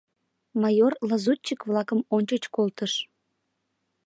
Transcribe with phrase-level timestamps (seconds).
[0.61, 2.93] Майор лазутчик-влакым ончыч колтыш.